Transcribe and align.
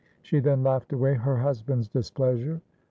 'She 0.23 0.39
then 0.39 0.63
laughed 0.63 0.91
away 0.93 1.13
her 1.13 1.37
husband's 1.37 1.87
displeasure. 1.87 2.61